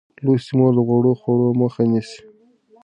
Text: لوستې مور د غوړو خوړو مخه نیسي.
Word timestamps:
لوستې 0.25 0.53
مور 0.57 0.71
د 0.75 0.79
غوړو 0.87 1.11
خوړو 1.21 1.47
مخه 1.59 1.83
نیسي. 1.91 2.19